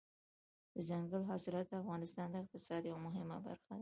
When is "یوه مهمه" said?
2.89-3.37